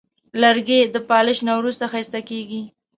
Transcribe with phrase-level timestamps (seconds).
[0.41, 2.61] لرګی د پالش نه وروسته ښایسته کېږي.